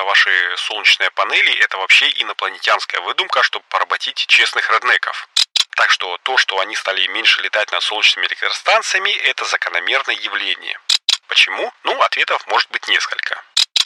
[0.00, 5.28] это ваши солнечные панели, это вообще инопланетянская выдумка, чтобы поработить честных реднеков.
[5.76, 10.78] Так что то, что они стали меньше летать над солнечными электростанциями, это закономерное явление.
[11.26, 11.70] Почему?
[11.82, 13.42] Ну, ответов может быть несколько.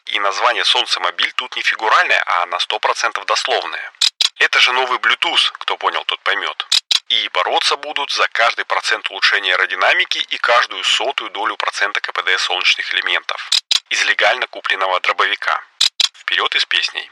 [0.06, 3.90] И название «Солнцемобиль» тут не фигуральное, а на 100% дословное.
[4.38, 6.64] Это же новый Bluetooth, кто понял, тот поймет.
[7.08, 12.94] И бороться будут за каждый процент улучшения аэродинамики и каждую сотую долю процента КПД солнечных
[12.94, 13.50] элементов
[13.88, 15.60] из легально купленного дробовика.
[16.16, 17.10] Вперед из песней.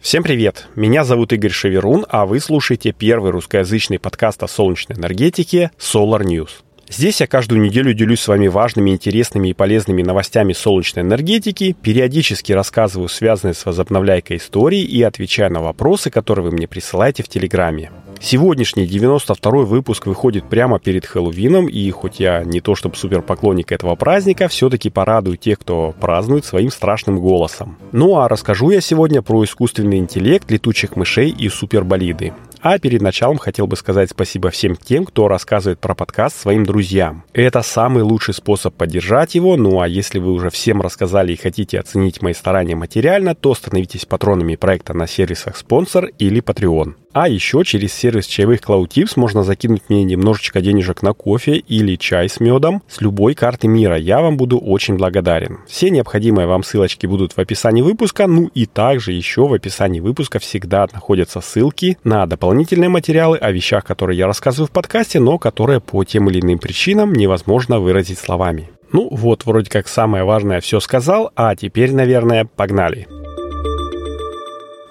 [0.00, 0.66] Всем привет!
[0.74, 6.63] Меня зовут Игорь Шеверун, а вы слушаете первый русскоязычный подкаст о солнечной энергетике Solar News.
[6.88, 12.52] Здесь я каждую неделю делюсь с вами важными, интересными и полезными новостями солнечной энергетики, периодически
[12.52, 17.90] рассказываю связанные с возобновляйкой истории и отвечаю на вопросы, которые вы мне присылаете в Телеграме.
[18.20, 23.72] Сегодняшний 92-й выпуск выходит прямо перед Хэллоуином, и хоть я не то чтобы супер поклонник
[23.72, 27.76] этого праздника, все-таки порадую тех, кто празднует своим страшным голосом.
[27.92, 32.32] Ну а расскажу я сегодня про искусственный интеллект, летучих мышей и суперболиды.
[32.64, 37.22] А перед началом хотел бы сказать спасибо всем тем, кто рассказывает про подкаст своим друзьям.
[37.34, 41.78] Это самый лучший способ поддержать его, ну а если вы уже всем рассказали и хотите
[41.78, 46.94] оценить мои старания материально, то становитесь патронами проекта на сервисах спонсор или Patreon.
[47.14, 52.28] А еще через сервис чаевых CloudTips можно закинуть мне немножечко денежек на кофе или чай
[52.28, 53.96] с медом с любой карты мира.
[53.96, 55.60] Я вам буду очень благодарен.
[55.68, 60.40] Все необходимые вам ссылочки будут в описании выпуска, ну и также еще в описании выпуска
[60.40, 65.78] всегда находятся ссылки на дополнительные материалы о вещах, которые я рассказываю в подкасте, но которые
[65.78, 68.70] по тем или иным причинам невозможно выразить словами.
[68.92, 73.06] Ну вот, вроде как самое важное все сказал, а теперь, наверное, погнали.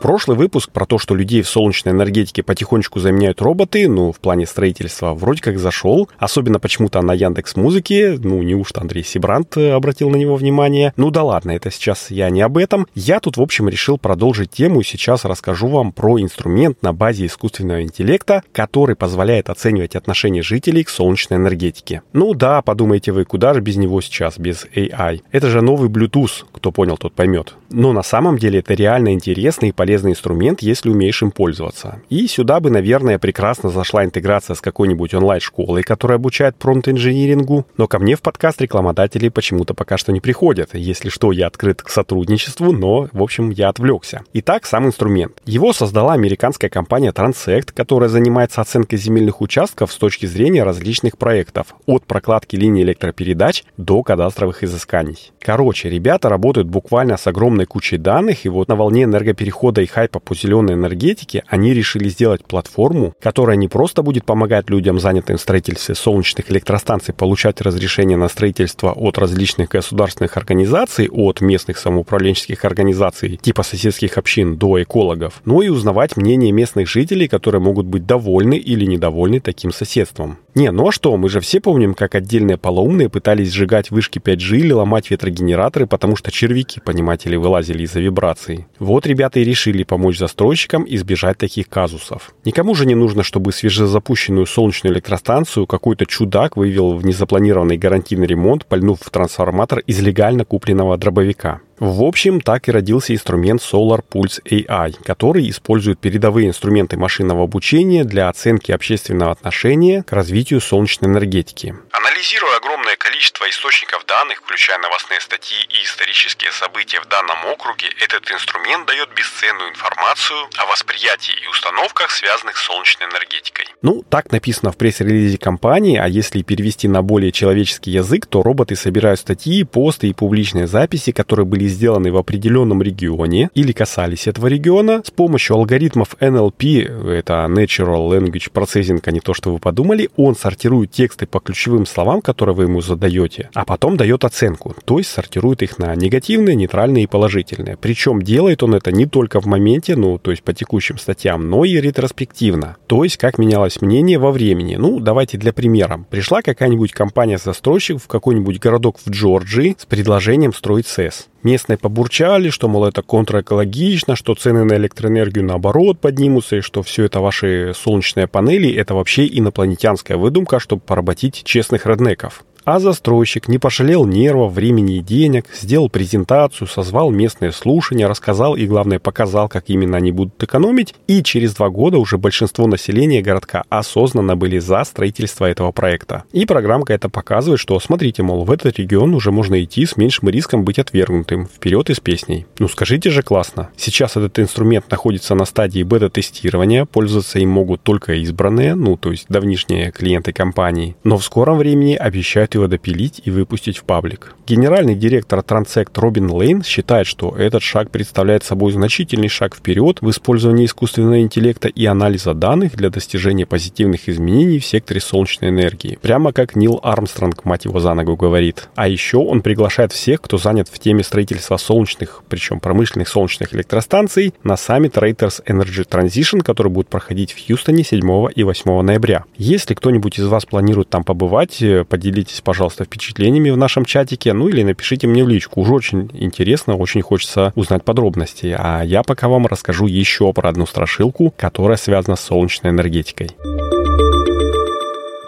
[0.03, 4.45] Прошлый выпуск про то, что людей в солнечной энергетике потихонечку заменяют роботы, ну, в плане
[4.45, 6.09] строительства, вроде как зашел.
[6.17, 8.19] Особенно почему-то на Яндекс Музыке.
[8.21, 10.91] Ну, неужто Андрей Сибрант э, обратил на него внимание?
[10.97, 12.85] Ну да ладно, это сейчас я не об этом.
[12.93, 17.25] Я тут, в общем, решил продолжить тему и сейчас расскажу вам про инструмент на базе
[17.27, 22.01] искусственного интеллекта, который позволяет оценивать отношение жителей к солнечной энергетике.
[22.11, 25.21] Ну да, подумайте вы, куда же без него сейчас, без AI?
[25.31, 27.53] Это же новый Bluetooth, кто понял, тот поймет.
[27.69, 32.01] Но на самом деле это реально интересный и полезный полезный инструмент, если умеешь им пользоваться.
[32.09, 37.99] И сюда бы, наверное, прекрасно зашла интеграция с какой-нибудь онлайн-школой, которая обучает промпт-инжинирингу, но ко
[37.99, 40.69] мне в подкаст рекламодатели почему-то пока что не приходят.
[40.73, 44.23] Если что, я открыт к сотрудничеству, но, в общем, я отвлекся.
[44.33, 45.33] Итак, сам инструмент.
[45.45, 51.75] Его создала американская компания Transect, которая занимается оценкой земельных участков с точки зрения различных проектов,
[51.85, 55.31] от прокладки линий электропередач до кадастровых изысканий.
[55.39, 60.19] Короче, ребята работают буквально с огромной кучей данных, и вот на волне энергоперехода и хайпа
[60.19, 65.41] по зеленой энергетике, они решили сделать платформу, которая не просто будет помогать людям, занятым в
[65.41, 73.37] строительстве солнечных электростанций, получать разрешение на строительство от различных государственных организаций, от местных самоуправленческих организаций
[73.37, 78.57] типа соседских общин до экологов, но и узнавать мнение местных жителей, которые могут быть довольны
[78.57, 80.37] или недовольны таким соседством.
[80.55, 84.57] Не, ну а что, мы же все помним, как отдельные полоумные пытались сжигать вышки 5G
[84.57, 88.67] или ломать ветрогенераторы, потому что червяки, понимаете ли, вылазили из-за вибраций.
[88.77, 92.35] Вот ребята и решили помочь застройщикам избежать таких казусов.
[92.45, 98.67] Никому же не нужно, чтобы свежезапущенную солнечную электростанцию какой-то чудак вывел в незапланированный гарантийный ремонт,
[98.67, 101.61] пальнув в трансформатор из легально купленного дробовика.
[101.83, 108.05] В общем, так и родился инструмент Solar Pulse AI, который использует передовые инструменты машинного обучения
[108.05, 111.75] для оценки общественного отношения к развитию солнечной энергетики.
[112.23, 118.31] Анализируя огромное количество источников данных, включая новостные статьи и исторические события в данном округе, этот
[118.31, 123.65] инструмент дает бесценную информацию о восприятии и установках, связанных с солнечной энергетикой.
[123.81, 128.77] Ну, так написано в пресс-релизе компании, а если перевести на более человеческий язык, то роботы
[128.77, 134.47] собирают статьи, посты и публичные записи, которые были сделаны в определенном регионе или касались этого
[134.47, 140.09] региона с помощью алгоритмов NLP, это Natural Language Processing, а не то, что вы подумали,
[140.15, 144.97] он сортирует тексты по ключевым словам, которые вы ему задаете, а потом дает оценку, то
[144.97, 147.77] есть сортирует их на негативные, нейтральные и положительные.
[147.77, 151.65] Причем делает он это не только в моменте, ну, то есть по текущим статьям, но
[151.65, 152.77] и ретроспективно.
[152.87, 154.75] То есть как менялось мнение во времени.
[154.75, 156.05] Ну, давайте для примера.
[156.09, 161.27] Пришла какая-нибудь компания-застройщик в какой-нибудь городок в Джорджии с предложением строить СЭС.
[161.43, 167.03] Местные побурчали, что, мол, это контрэкологично, что цены на электроэнергию наоборот поднимутся, и что все
[167.03, 172.45] это ваши солнечные панели, это вообще инопланетянская выдумка, чтобы поработить честных реднеков.
[172.65, 178.65] А застройщик не пожалел нервов, времени и денег, сделал презентацию, созвал местные слушания, рассказал и,
[178.65, 183.63] главное, показал, как именно они будут экономить, и через два года уже большинство населения городка
[183.69, 186.23] осознанно были за строительство этого проекта.
[186.31, 190.29] И программка это показывает, что, смотрите, мол, в этот регион уже можно идти с меньшим
[190.29, 191.47] риском быть отвергнутым.
[191.47, 192.45] Вперед и с песней.
[192.59, 193.69] Ну скажите же классно.
[193.75, 199.25] Сейчас этот инструмент находится на стадии бета-тестирования, пользоваться им могут только избранные, ну то есть
[199.27, 204.35] давнишние клиенты компании, но в скором времени обещают его допилить и выпустить в паблик.
[204.45, 210.09] Генеральный директор Transect Робин Лейн считает, что этот шаг представляет собой значительный шаг вперед в
[210.09, 215.97] использовании искусственного интеллекта и анализа данных для достижения позитивных изменений в секторе солнечной энергии.
[216.01, 218.69] Прямо как Нил Армстронг, мать его за ногу, говорит.
[218.75, 224.33] А еще он приглашает всех, кто занят в теме строительства солнечных, причем промышленных солнечных электростанций,
[224.43, 229.25] на саммит Reuters Energy Transition, который будет проходить в Хьюстоне 7 и 8 ноября.
[229.37, 234.47] Если кто-нибудь из вас планирует там побывать, э, поделитесь, пожалуйста, впечатлениями в нашем чатике, ну
[234.47, 235.61] или напишите мне в личку.
[235.61, 238.55] Уже очень интересно, очень хочется узнать подробности.
[238.57, 243.31] А я пока вам расскажу еще про одну страшилку, которая связана с солнечной энергетикой.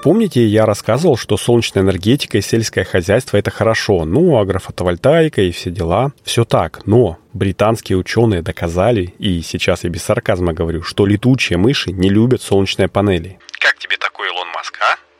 [0.05, 5.71] Помните, я рассказывал, что солнечная энергетика и сельское хозяйство это хорошо, ну, агрофотовольтаика и все
[5.71, 6.11] дела.
[6.23, 11.91] Все так, но британские ученые доказали, и сейчас я без сарказма говорю, что летучие мыши
[11.91, 13.39] не любят солнечные панели.
[13.59, 14.54] Как тебе такой Илон?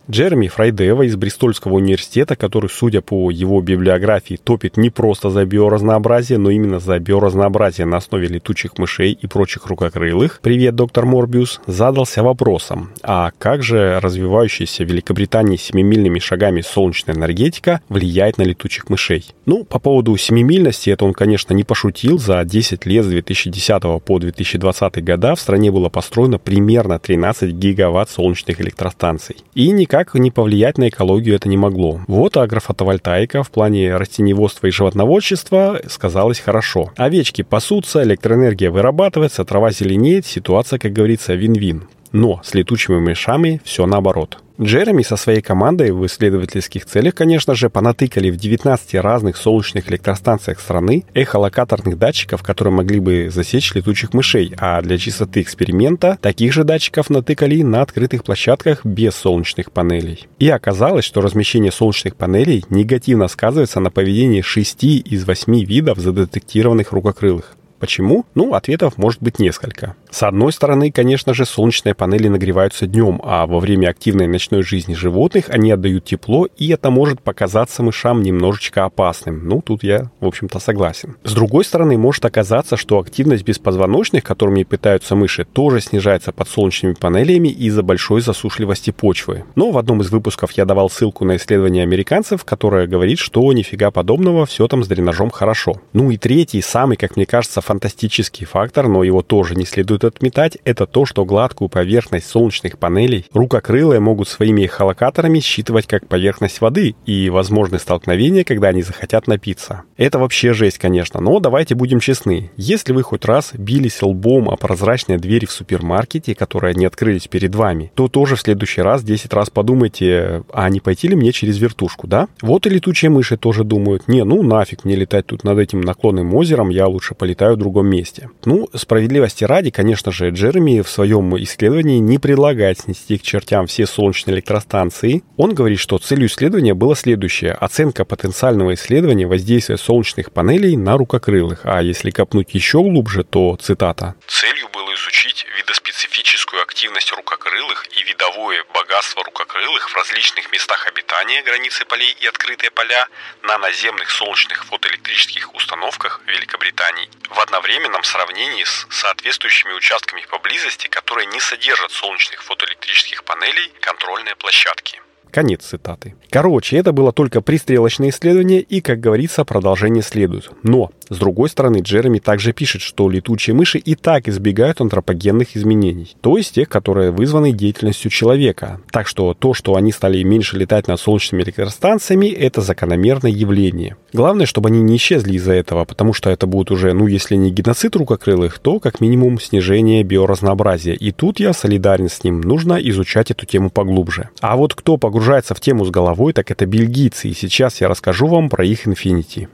[0.09, 6.37] Джереми Фрайдева из Бристольского университета, который, судя по его библиографии, топит не просто за биоразнообразие,
[6.37, 12.21] но именно за биоразнообразие на основе летучих мышей и прочих рукокрылых, привет, доктор Морбиус, задался
[12.21, 19.25] вопросом, а как же развивающаяся в Великобритании семимильными шагами солнечная энергетика влияет на летучих мышей?
[19.47, 22.19] Ну, по поводу семимильности, это он, конечно, не пошутил.
[22.19, 28.11] За 10 лет с 2010 по 2020 года в стране было построено примерно 13 гигаватт
[28.11, 29.37] солнечных электростанций.
[29.55, 32.01] И никак никак не повлиять на экологию это не могло.
[32.07, 36.91] Вот агрофотовольтаика в плане растеневодства и животноводчества сказалось хорошо.
[36.97, 41.87] Овечки пасутся, электроэнергия вырабатывается, трава зеленеет, ситуация, как говорится, вин-вин.
[42.11, 44.39] Но с летучими мышами все наоборот.
[44.59, 50.59] Джереми со своей командой в исследовательских целях, конечно же, понатыкали в 19 разных солнечных электростанциях
[50.59, 56.63] страны эхолокаторных датчиков, которые могли бы засечь летучих мышей, а для чистоты эксперимента таких же
[56.63, 60.27] датчиков натыкали на открытых площадках без солнечных панелей.
[60.39, 66.93] И оказалось, что размещение солнечных панелей негативно сказывается на поведении 6 из 8 видов задетектированных
[66.93, 67.55] рукокрылых.
[67.79, 68.25] Почему?
[68.35, 69.95] Ну, ответов может быть несколько.
[70.15, 74.93] С одной стороны, конечно же, солнечные панели нагреваются днем, а во время активной ночной жизни
[74.93, 79.45] животных они отдают тепло, и это может показаться мышам немножечко опасным.
[79.45, 81.17] Ну, тут я, в общем-то, согласен.
[81.25, 86.93] С другой стороны, может оказаться, что активность беспозвоночных, которыми питаются мыши, тоже снижается под солнечными
[86.93, 89.43] панелями из-за большой засушливости почвы.
[89.55, 93.91] Но в одном из выпусков я давал ссылку на исследование американцев, которое говорит, что нифига
[93.91, 95.81] подобного, все там с дренажом хорошо.
[95.91, 100.57] Ну и третий, самый, как мне кажется, фантастический фактор, но его тоже не следует отметать,
[100.63, 106.95] это то, что гладкую поверхность солнечных панелей рукокрылые могут своими эхолокаторами считывать как поверхность воды
[107.05, 109.83] и возможны столкновения, когда они захотят напиться.
[109.97, 112.51] Это вообще жесть, конечно, но давайте будем честны.
[112.57, 117.55] Если вы хоть раз бились лбом о прозрачные двери в супермаркете, которые не открылись перед
[117.55, 121.57] вами, то тоже в следующий раз 10 раз подумайте, а не пойти ли мне через
[121.57, 122.27] вертушку, да?
[122.41, 126.33] Вот и летучие мыши тоже думают, не, ну нафиг мне летать тут над этим наклонным
[126.33, 128.29] озером, я лучше полетаю в другом месте.
[128.45, 133.65] Ну, справедливости ради, конечно, конечно же, Джереми в своем исследовании не предлагает снести к чертям
[133.65, 135.23] все солнечные электростанции.
[135.37, 137.53] Он говорит, что целью исследования было следующее.
[137.53, 141.61] Оценка потенциального исследования воздействия солнечных панелей на рукокрылых.
[141.63, 144.15] А если копнуть еще глубже, то цитата.
[144.27, 151.85] Целью было изучить видоспецифическую активность рукокрылых и видовое богатство рукокрылых в различных местах обитания, границы
[151.85, 153.07] полей и открытые поля
[153.43, 161.39] на наземных солнечных фотоэлектрических установках Великобритании в одновременном сравнении с соответствующими участками поблизости, которые не
[161.39, 165.01] содержат солнечных фотоэлектрических панелей, контрольные площадки.
[165.31, 166.15] Конец цитаты.
[166.29, 170.49] Короче, это было только пристрелочное исследование, и, как говорится, продолжение следует.
[170.63, 176.15] Но с другой стороны, Джереми также пишет, что летучие мыши и так избегают антропогенных изменений,
[176.21, 178.81] то есть тех, которые вызваны деятельностью человека.
[178.91, 183.97] Так что то, что они стали меньше летать над солнечными электростанциями, это закономерное явление.
[184.13, 187.51] Главное, чтобы они не исчезли из-за этого, потому что это будет уже, ну, если не
[187.51, 190.93] геноцид рукокрылых, то как минимум снижение биоразнообразия.
[190.93, 194.29] И тут я солидарен с ним, нужно изучать эту тему поглубже.
[194.39, 198.27] А вот кто погружается в тему с головой, так это бельгийцы, и сейчас я расскажу
[198.27, 199.47] вам про их Infinity.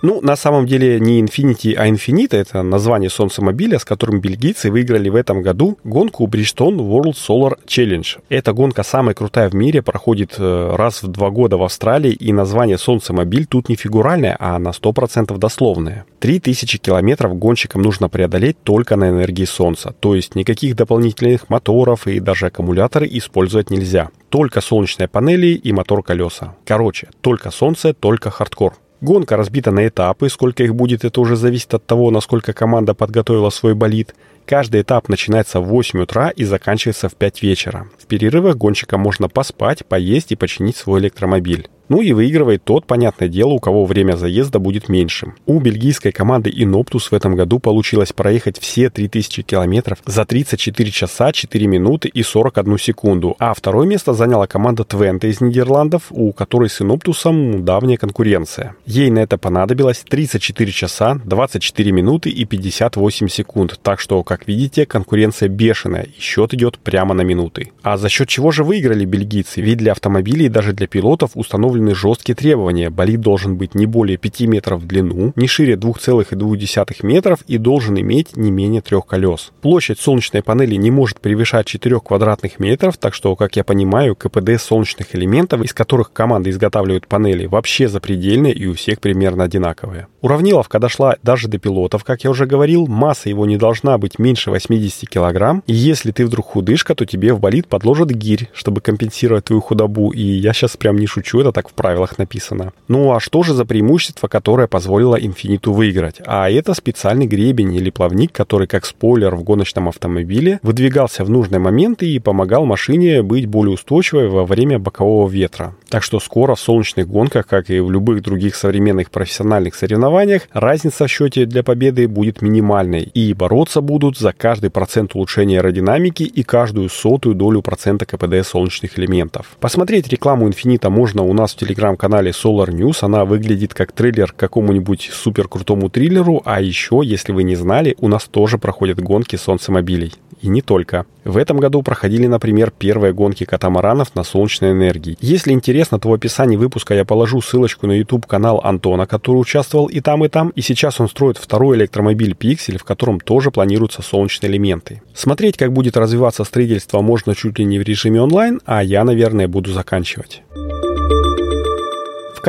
[0.00, 5.08] Ну, на самом деле не Infinity, а Infinita— это название солнцемобиля, с которым бельгийцы выиграли
[5.08, 8.18] в этом году гонку Bridgestone World Solar Challenge.
[8.28, 12.32] Эта гонка самая крутая в мире, проходит э, раз в два года в Австралии, и
[12.32, 16.04] название солнцемобиль тут не фигуральное, а на 100% дословное.
[16.20, 22.20] 3000 километров гонщикам нужно преодолеть только на энергии солнца, то есть никаких дополнительных моторов и
[22.20, 24.10] даже аккумуляторы использовать нельзя.
[24.28, 26.54] Только солнечные панели и мотор колеса.
[26.64, 28.74] Короче, только солнце, только хардкор.
[29.00, 33.50] Гонка разбита на этапы, сколько их будет, это уже зависит от того, насколько команда подготовила
[33.50, 34.14] свой болид.
[34.44, 37.88] Каждый этап начинается в 8 утра и заканчивается в 5 вечера.
[37.98, 41.68] В перерывах гонщика можно поспать, поесть и починить свой электромобиль.
[41.88, 45.34] Ну и выигрывает тот, понятное дело, у кого время заезда будет меньшим.
[45.46, 51.32] У бельгийской команды Inoptus в этом году получилось проехать все 3000 километров за 34 часа
[51.32, 56.68] 4 минуты и 41 секунду, а второе место заняла команда Twente из Нидерландов, у которой
[56.68, 58.76] с Inoptus давняя конкуренция.
[58.86, 64.86] Ей на это понадобилось 34 часа 24 минуты и 58 секунд, так что, как видите,
[64.86, 67.72] конкуренция бешеная, и счет идет прямо на минуты.
[67.82, 69.60] А за счет чего же выиграли бельгийцы?
[69.60, 72.90] Ведь для автомобилей и даже для пилотов установлен установлены жесткие требования.
[72.90, 77.98] Болид должен быть не более 5 метров в длину, не шире 2,2 метров и должен
[77.98, 79.52] иметь не менее трех колес.
[79.60, 84.60] Площадь солнечной панели не может превышать 4 квадратных метров, так что, как я понимаю, КПД
[84.60, 90.08] солнечных элементов, из которых команды изготавливают панели, вообще запредельная и у всех примерно одинаковая.
[90.20, 94.50] Уравниловка дошла даже до пилотов, как я уже говорил, масса его не должна быть меньше
[94.50, 99.44] 80 килограмм, и если ты вдруг худышка, то тебе в болид подложат гирь, чтобы компенсировать
[99.44, 102.72] твою худобу, и я сейчас прям не шучу, это так в правилах написано.
[102.88, 106.20] Ну а что же за преимущество, которое позволило Инфиниту выиграть?
[106.26, 111.58] А это специальный гребень или плавник, который как спойлер в гоночном автомобиле выдвигался в нужные
[111.58, 115.74] моменты и помогал машине быть более устойчивой во время бокового ветра.
[115.88, 121.06] Так что скоро в солнечных гонках, как и в любых других современных профессиональных соревнованиях, разница
[121.06, 126.42] в счете для победы будет минимальной, и бороться будут за каждый процент улучшения аэродинамики и
[126.42, 129.56] каждую сотую долю процента КПД солнечных элементов.
[129.60, 132.98] Посмотреть рекламу Инфинита можно у нас телеграм-канале Solar News.
[133.02, 137.96] Она выглядит как трейлер к какому-нибудь супер крутому триллеру, а еще, если вы не знали,
[138.00, 140.12] у нас тоже проходят гонки солнцемобилей.
[140.40, 141.04] И не только.
[141.24, 145.16] В этом году проходили, например, первые гонки катамаранов на солнечной энергии.
[145.20, 150.00] Если интересно, то в описании выпуска я положу ссылочку на YouTube-канал Антона, который участвовал и
[150.00, 150.50] там, и там.
[150.50, 155.02] И сейчас он строит второй электромобиль Pixel, в котором тоже планируются солнечные элементы.
[155.12, 159.48] Смотреть, как будет развиваться строительство, можно чуть ли не в режиме онлайн, а я, наверное,
[159.48, 160.42] буду заканчивать.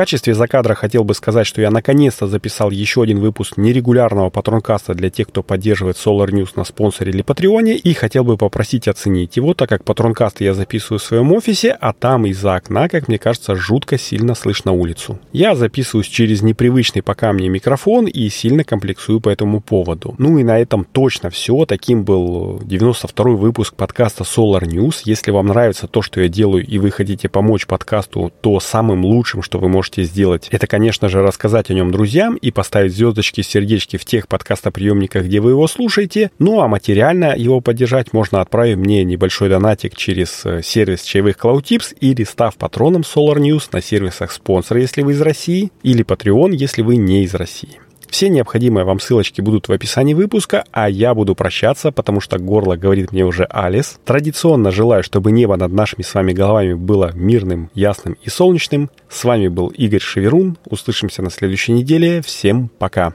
[0.00, 5.10] Качестве закадра хотел бы сказать, что я наконец-то записал еще один выпуск нерегулярного патронкаста для
[5.10, 9.52] тех, кто поддерживает Solar News на спонсоре или Патреоне, и хотел бы попросить оценить его,
[9.52, 13.54] так как патронкасты я записываю в своем офисе, а там из-за окна, как мне кажется,
[13.56, 15.18] жутко сильно слышно улицу.
[15.32, 20.14] Я записываюсь через непривычный пока мне микрофон и сильно комплексую по этому поводу.
[20.16, 21.66] Ну и на этом точно все.
[21.66, 25.02] Таким был 92-й выпуск подкаста Solar News.
[25.04, 29.42] Если вам нравится то, что я делаю, и вы хотите помочь подкасту, то самым лучшим,
[29.42, 33.40] что вы можете можете сделать, это, конечно же, рассказать о нем друзьям и поставить звездочки,
[33.40, 36.30] сердечки в тех подкастоприемниках, где вы его слушаете.
[36.38, 41.96] Ну а материально его поддержать можно отправить мне небольшой донатик через э, сервис чаевых CloudTips
[42.00, 46.82] или став патроном Solar News на сервисах спонсора, если вы из России, или Patreon, если
[46.82, 47.80] вы не из России.
[48.10, 52.76] Все необходимые вам ссылочки будут в описании выпуска, а я буду прощаться, потому что горло
[52.76, 53.98] говорит мне уже Алис.
[54.04, 58.90] Традиционно желаю, чтобы небо над нашими с вами головами было мирным, ясным и солнечным.
[59.08, 60.58] С вами был Игорь Шеверун.
[60.66, 62.20] Услышимся на следующей неделе.
[62.22, 63.14] Всем пока.